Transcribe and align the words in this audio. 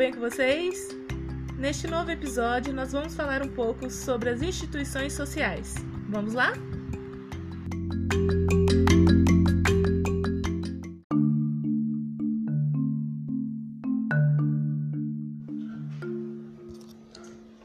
bem 0.00 0.14
com 0.14 0.20
vocês? 0.20 0.88
Neste 1.58 1.86
novo 1.86 2.10
episódio, 2.10 2.72
nós 2.72 2.92
vamos 2.92 3.14
falar 3.14 3.42
um 3.42 3.48
pouco 3.48 3.90
sobre 3.90 4.30
as 4.30 4.40
instituições 4.40 5.12
sociais. 5.12 5.74
Vamos 6.08 6.32
lá? 6.32 6.54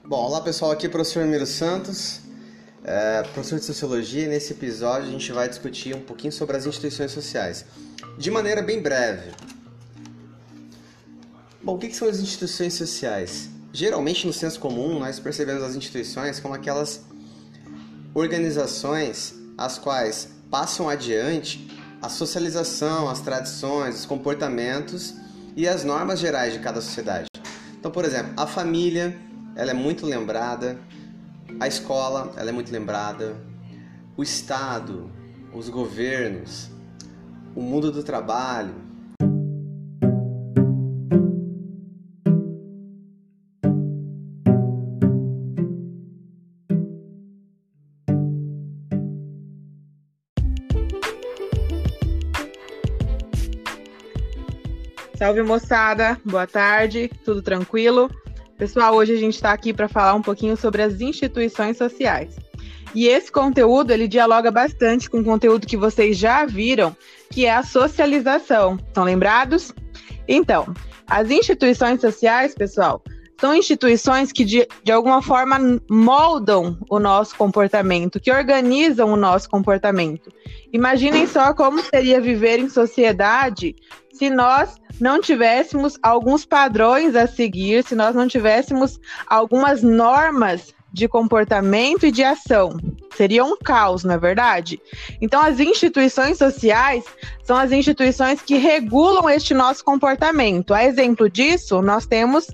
Bom, 0.05 0.25
olá 0.25 0.41
pessoal, 0.41 0.71
aqui 0.71 0.87
é 0.87 0.89
o 0.89 0.91
professor 0.91 1.25
Miro 1.25 1.45
Santos, 1.45 2.19
é, 2.83 3.23
professor 3.23 3.59
de 3.59 3.63
Sociologia, 3.63 4.27
nesse 4.27 4.51
episódio 4.51 5.07
a 5.07 5.11
gente 5.11 5.31
vai 5.31 5.47
discutir 5.47 5.95
um 5.95 6.01
pouquinho 6.01 6.33
sobre 6.33 6.57
as 6.57 6.65
instituições 6.65 7.11
sociais, 7.11 7.65
de 8.17 8.29
maneira 8.29 8.61
bem 8.61 8.81
breve. 8.81 9.44
Bom, 11.65 11.73
o 11.73 11.77
que, 11.79 11.91
são 11.91 12.07
as 12.07 12.19
instituições 12.19 12.75
sociais? 12.75 13.49
Geralmente, 13.73 14.27
no 14.27 14.31
senso 14.31 14.59
comum, 14.59 14.99
nós 14.99 15.19
percebemos 15.19 15.63
as 15.63 15.75
instituições 15.75 16.39
como 16.39 16.53
aquelas 16.53 17.03
organizações 18.13 19.33
as 19.57 19.79
quais 19.79 20.29
passam 20.51 20.87
adiante 20.87 21.67
a 22.03 22.07
socialização, 22.07 23.09
as 23.09 23.19
tradições, 23.19 23.95
os 23.95 24.05
comportamentos 24.05 25.15
e 25.55 25.67
as 25.67 25.83
normas 25.83 26.19
gerais 26.19 26.53
de 26.53 26.59
cada 26.59 26.79
sociedade. 26.81 27.25
Então, 27.79 27.89
por 27.89 28.05
exemplo, 28.05 28.33
a 28.37 28.45
família 28.45 29.17
ela 29.55 29.71
é 29.71 29.73
muito 29.73 30.05
lembrada, 30.05 30.77
a 31.59 31.67
escola 31.67 32.31
ela 32.37 32.49
é 32.51 32.53
muito 32.53 32.71
lembrada, 32.71 33.35
o 34.15 34.21
Estado, 34.21 35.09
os 35.51 35.67
governos, 35.67 36.69
o 37.55 37.61
mundo 37.61 37.91
do 37.91 38.03
trabalho. 38.03 38.75
Salve 55.17 55.41
moçada, 55.43 56.19
boa 56.25 56.45
tarde, 56.45 57.09
tudo 57.23 57.41
tranquilo? 57.41 58.11
Pessoal, 58.57 58.95
hoje 58.95 59.13
a 59.13 59.17
gente 59.17 59.35
está 59.35 59.53
aqui 59.53 59.73
para 59.73 59.87
falar 59.87 60.13
um 60.13 60.21
pouquinho 60.21 60.57
sobre 60.57 60.81
as 60.81 60.99
instituições 60.99 61.77
sociais. 61.77 62.35
E 62.93 63.07
esse 63.07 63.31
conteúdo 63.31 63.91
ele 63.91 64.09
dialoga 64.09 64.51
bastante 64.51 65.09
com 65.09 65.19
o 65.19 65.23
conteúdo 65.23 65.67
que 65.67 65.77
vocês 65.77 66.17
já 66.17 66.45
viram, 66.45 66.95
que 67.31 67.45
é 67.45 67.53
a 67.53 67.63
socialização. 67.63 68.75
Estão 68.75 69.05
lembrados? 69.05 69.73
Então, 70.27 70.73
as 71.07 71.29
instituições 71.29 72.01
sociais, 72.01 72.53
pessoal, 72.53 73.01
são 73.39 73.53
instituições 73.53 74.31
que 74.31 74.45
de, 74.45 74.67
de 74.83 74.91
alguma 74.91 75.21
forma 75.21 75.57
moldam 75.89 76.77
o 76.89 76.99
nosso 76.99 77.35
comportamento, 77.35 78.19
que 78.19 78.31
organizam 78.31 79.11
o 79.11 79.15
nosso 79.15 79.49
comportamento. 79.49 80.31
Imaginem 80.71 81.27
só 81.27 81.53
como 81.53 81.81
seria 81.81 82.21
viver 82.21 82.59
em 82.59 82.69
sociedade 82.69 83.75
se 84.13 84.29
nós 84.29 84.75
não 84.99 85.19
tivéssemos 85.19 85.97
alguns 86.01 86.45
padrões 86.45 87.15
a 87.15 87.27
seguir, 87.27 87.83
se 87.83 87.95
nós 87.95 88.15
não 88.15 88.27
tivéssemos 88.27 88.99
algumas 89.27 89.83
normas 89.83 90.73
de 90.95 91.09
comportamento 91.09 92.05
e 92.05 92.11
de 92.11 92.23
ação. 92.23 92.77
Seria 93.17 93.43
um 93.43 93.57
caos, 93.57 94.05
não 94.05 94.13
é 94.13 94.17
verdade? 94.17 94.79
Então, 95.21 95.41
as 95.41 95.59
instituições 95.59 96.37
sociais 96.37 97.03
são 97.43 97.57
as 97.57 97.73
instituições 97.73 98.41
que 98.41 98.55
regulam 98.55 99.29
este 99.29 99.53
nosso 99.53 99.83
comportamento. 99.83 100.73
A 100.73 100.85
exemplo 100.85 101.29
disso, 101.29 101.81
nós 101.81 102.05
temos 102.05 102.47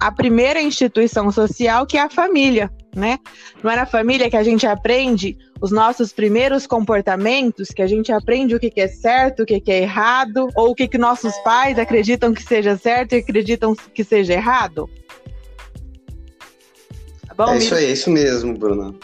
a 0.00 0.10
primeira 0.10 0.60
instituição 0.60 1.30
social, 1.30 1.86
que 1.86 1.96
é 1.96 2.00
a 2.00 2.10
família, 2.10 2.70
né? 2.94 3.18
Não 3.62 3.70
é 3.70 3.76
na 3.76 3.86
família 3.86 4.28
que 4.28 4.36
a 4.36 4.42
gente 4.42 4.66
aprende 4.66 5.36
os 5.60 5.70
nossos 5.70 6.12
primeiros 6.12 6.66
comportamentos, 6.66 7.68
que 7.68 7.80
a 7.80 7.86
gente 7.86 8.12
aprende 8.12 8.54
o 8.54 8.60
que, 8.60 8.72
é 8.76 8.88
certo, 8.88 9.42
o 9.42 9.46
que, 9.46 9.62
é 9.66 9.82
errado, 9.82 10.48
ou 10.56 10.70
o 10.70 10.74
que, 10.74 10.88
que 10.88 10.98
nossos 10.98 11.36
pais 11.38 11.78
acreditam 11.78 12.34
que 12.34 12.42
seja 12.42 12.76
certo 12.76 13.14
e 13.14 13.18
acreditam 13.18 13.74
que 13.74 14.04
seja 14.04 14.34
errado? 14.34 14.90
Tá 17.28 17.34
bom, 17.34 17.52
é 17.52 17.58
isso 17.58 17.74
aí, 17.74 17.86
é 17.86 17.92
isso 17.92 18.10
mesmo, 18.10 18.56
Bruna. 18.56 18.94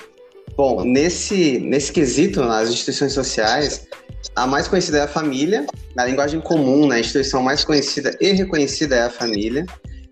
Bom, 0.57 0.85
nesse, 0.85 1.59
nesse 1.59 1.93
quesito, 1.93 2.43
nas 2.43 2.69
instituições 2.69 3.13
sociais, 3.13 3.87
a 4.37 4.47
mais 4.47 4.69
conhecida 4.69 4.99
é 4.99 5.03
a 5.03 5.09
família, 5.09 5.67
na 5.95 6.05
linguagem 6.05 6.41
comum, 6.41 6.87
né, 6.87 6.97
a 6.97 7.01
instituição 7.01 7.43
mais 7.43 7.65
conhecida 7.65 8.17
e 8.21 8.33
reconhecida 8.33 8.97
é 8.97 9.03
a 9.03 9.11
família. 9.11 9.65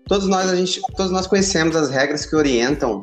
Todos 0.09 0.27
nós, 0.27 0.49
a 0.49 0.55
gente, 0.55 0.81
todos 0.97 1.11
nós 1.11 1.27
conhecemos 1.27 1.75
as 1.75 1.91
regras 1.91 2.25
que 2.25 2.35
orientam 2.35 2.99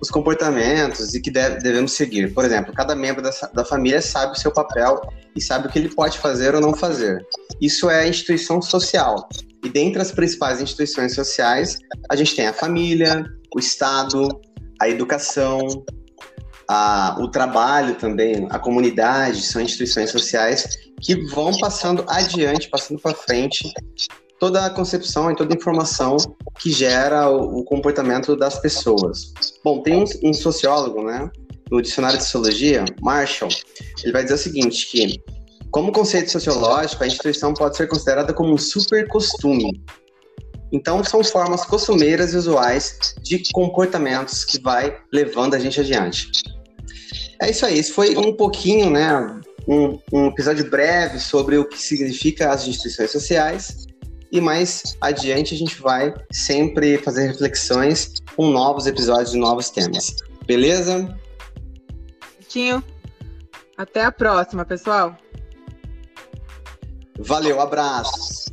os 0.00 0.10
comportamentos 0.10 1.14
e 1.14 1.20
que 1.20 1.30
deve, 1.30 1.60
devemos 1.60 1.92
seguir. 1.92 2.34
Por 2.34 2.44
exemplo, 2.44 2.74
cada 2.74 2.96
membro 2.96 3.22
da, 3.22 3.30
da 3.54 3.64
família 3.64 4.02
sabe 4.02 4.32
o 4.32 4.34
seu 4.34 4.52
papel 4.52 5.00
e 5.36 5.40
sabe 5.40 5.68
o 5.68 5.70
que 5.70 5.78
ele 5.78 5.88
pode 5.88 6.18
fazer 6.18 6.56
ou 6.56 6.60
não 6.60 6.74
fazer. 6.74 7.24
Isso 7.60 7.88
é 7.88 8.00
a 8.00 8.08
instituição 8.08 8.60
social. 8.60 9.28
E 9.64 9.68
dentre 9.68 10.02
as 10.02 10.10
principais 10.10 10.60
instituições 10.60 11.14
sociais, 11.14 11.78
a 12.10 12.16
gente 12.16 12.34
tem 12.34 12.48
a 12.48 12.52
família, 12.52 13.24
o 13.54 13.60
Estado, 13.60 14.28
a 14.80 14.88
educação, 14.88 15.60
a, 16.68 17.16
o 17.20 17.30
trabalho 17.30 17.94
também, 17.94 18.48
a 18.50 18.58
comunidade, 18.58 19.42
são 19.42 19.62
instituições 19.62 20.10
sociais 20.10 20.78
que 21.00 21.14
vão 21.26 21.56
passando 21.58 22.04
adiante, 22.08 22.68
passando 22.68 23.00
para 23.00 23.14
frente 23.14 23.72
toda 24.38 24.64
a 24.64 24.70
concepção 24.70 25.30
e 25.30 25.36
toda 25.36 25.52
a 25.52 25.56
informação 25.56 26.16
que 26.58 26.70
gera 26.70 27.28
o, 27.28 27.60
o 27.60 27.64
comportamento 27.64 28.36
das 28.36 28.58
pessoas. 28.58 29.32
Bom, 29.64 29.82
tem 29.82 29.96
um, 29.96 30.04
um, 30.22 30.32
sociólogo, 30.32 31.02
né, 31.02 31.30
no 31.70 31.82
dicionário 31.82 32.18
de 32.18 32.24
sociologia, 32.24 32.84
Marshall, 33.00 33.50
ele 34.02 34.12
vai 34.12 34.22
dizer 34.22 34.34
o 34.34 34.38
seguinte, 34.38 34.86
que 34.90 35.20
como 35.70 35.92
conceito 35.92 36.30
sociológico, 36.30 37.04
a 37.04 37.06
instituição 37.06 37.52
pode 37.52 37.76
ser 37.76 37.86
considerada 37.88 38.32
como 38.32 38.54
um 38.54 38.58
super 38.58 39.06
costume. 39.06 39.82
Então, 40.72 41.02
são 41.04 41.22
formas 41.22 41.64
costumeiras 41.64 42.32
e 42.32 42.36
usuais 42.36 43.14
de 43.22 43.42
comportamentos 43.52 44.44
que 44.44 44.60
vai 44.60 44.96
levando 45.12 45.54
a 45.54 45.58
gente 45.58 45.80
adiante. 45.80 46.30
É 47.40 47.50
isso 47.50 47.66
aí, 47.66 47.78
esse 47.78 47.92
foi 47.92 48.16
um 48.16 48.34
pouquinho, 48.34 48.90
né, 48.90 49.40
um, 49.66 49.98
um 50.12 50.26
episódio 50.28 50.68
breve 50.68 51.20
sobre 51.20 51.58
o 51.58 51.68
que 51.68 51.80
significa 51.80 52.50
as 52.50 52.66
instituições 52.66 53.10
sociais 53.10 53.87
e 54.30 54.40
mais 54.40 54.96
adiante 55.00 55.54
a 55.54 55.58
gente 55.58 55.80
vai 55.80 56.14
sempre 56.30 56.98
fazer 56.98 57.28
reflexões 57.28 58.14
com 58.36 58.50
novos 58.50 58.86
episódios 58.86 59.34
e 59.34 59.38
novos 59.38 59.70
temas. 59.70 60.14
Beleza? 60.46 61.16
Tinho. 62.48 62.82
Até 63.76 64.04
a 64.04 64.12
próxima, 64.12 64.64
pessoal. 64.64 65.16
Valeu, 67.18 67.60
abraços. 67.60 68.47